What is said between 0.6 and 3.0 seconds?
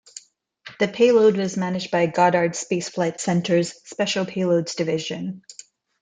The payload was managed by Goddard Space